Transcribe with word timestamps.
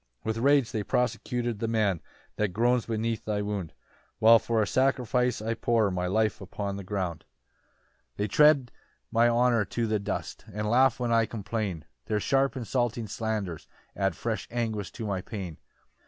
4 0.23 0.29
"With 0.31 0.37
rage 0.39 0.71
they 0.71 0.81
persecute 0.81 1.59
the 1.59 1.67
man 1.67 2.01
"That 2.37 2.47
groans 2.53 2.87
beneath 2.87 3.23
thy 3.23 3.43
wound, 3.43 3.71
"While 4.17 4.39
for 4.39 4.59
a 4.59 4.65
sacrifice 4.65 5.43
I 5.43 5.53
pour 5.53 5.91
"My 5.91 6.07
life 6.07 6.41
upon 6.41 6.75
the 6.75 6.83
ground. 6.83 7.23
5 8.13 8.17
"They 8.17 8.27
tread 8.27 8.71
my 9.11 9.29
honour 9.29 9.63
to 9.63 9.85
the 9.85 9.99
dust, 9.99 10.43
"And 10.51 10.67
laugh 10.67 10.99
when 10.99 11.11
I 11.11 11.27
complain 11.27 11.85
"Their 12.07 12.19
sharp 12.19 12.57
insulting 12.57 13.05
slanders 13.05 13.67
add 13.95 14.15
"Fresh 14.15 14.47
anguish 14.49 14.91
to 14.93 15.05
my 15.05 15.21
pain. 15.21 15.59